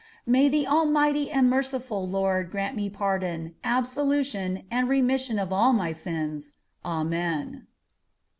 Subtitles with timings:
[0.25, 5.91] May the Almighty and merciful Lord grant me pardon, absolution, and remission of all my
[5.91, 6.55] sins.
[6.83, 7.67] Amen.